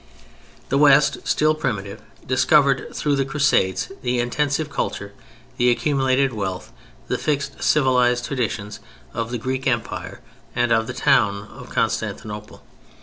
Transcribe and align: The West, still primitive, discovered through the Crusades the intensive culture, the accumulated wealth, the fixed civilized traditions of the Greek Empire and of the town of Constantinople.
The 0.69 0.79
West, 0.79 1.19
still 1.27 1.53
primitive, 1.53 2.01
discovered 2.25 2.87
through 2.91 3.15
the 3.17 3.23
Crusades 3.23 3.91
the 4.01 4.17
intensive 4.19 4.67
culture, 4.67 5.13
the 5.57 5.69
accumulated 5.69 6.33
wealth, 6.33 6.71
the 7.07 7.19
fixed 7.19 7.61
civilized 7.61 8.25
traditions 8.25 8.79
of 9.13 9.29
the 9.29 9.37
Greek 9.37 9.67
Empire 9.67 10.21
and 10.55 10.71
of 10.71 10.87
the 10.87 10.93
town 10.95 11.47
of 11.49 11.69
Constantinople. 11.69 12.63